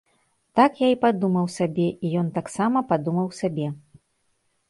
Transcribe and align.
Так 0.59 0.71
я 0.83 0.87
і 0.93 0.95
падумаў 1.03 1.45
сабе, 1.57 1.85
і 2.07 2.11
ён 2.21 2.27
таксама 2.37 2.83
падумаў 2.93 3.27
сабе. 3.41 3.67